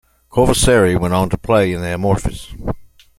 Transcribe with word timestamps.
Koivusaari 0.31 0.99
went 0.99 1.13
on 1.13 1.29
to 1.29 1.37
play 1.37 1.73
in 1.73 1.81
Amorphis. 1.83 2.55